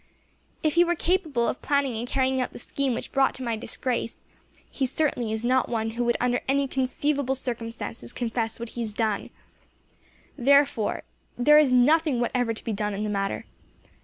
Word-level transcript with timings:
"If 0.63 0.73
he 0.73 0.83
were 0.83 0.95
capable 0.95 1.47
of 1.47 1.61
planning 1.61 1.95
and 1.95 2.07
carrying 2.07 2.41
out 2.41 2.53
the 2.53 2.57
scheme 2.57 2.95
which 2.95 3.11
brought 3.11 3.37
about 3.37 3.45
my 3.45 3.55
disgrace, 3.55 4.19
he 4.71 4.87
certainly 4.87 5.31
is 5.31 5.43
not 5.43 5.69
one 5.69 5.91
who 5.91 6.03
would 6.05 6.17
under 6.19 6.41
any 6.47 6.67
conceivable 6.67 7.35
circumstances 7.35 8.11
confess 8.11 8.59
what 8.59 8.69
he 8.69 8.81
has 8.81 8.93
done. 8.93 9.29
Therefore, 10.35 11.03
there 11.37 11.59
is 11.59 11.71
nothing 11.71 12.19
whatever 12.19 12.51
to 12.51 12.63
be 12.63 12.73
done 12.73 12.95
in 12.95 13.03
the 13.03 13.11
matter. 13.11 13.45